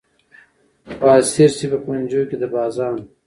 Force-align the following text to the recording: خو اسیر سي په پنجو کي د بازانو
خو 0.95 1.05
اسیر 1.19 1.49
سي 1.57 1.65
په 1.71 1.77
پنجو 1.85 2.21
کي 2.29 2.35
د 2.41 2.43
بازانو 2.53 3.03